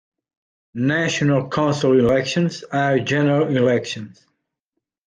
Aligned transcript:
National 0.73 1.47
Council 1.47 1.91
elections 1.91 2.63
are 2.63 2.97
general 2.97 3.55
elections. 3.55 4.25